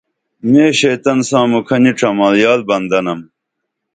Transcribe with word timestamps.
میں 0.49 0.71
شیطن 0.79 1.17
ساں 1.29 1.45
مُکھ 1.51 1.73
نی 1.83 1.91
ڇمال 1.99 2.35
یال 2.43 2.59
بندہ 2.67 2.99
نم 3.05 3.19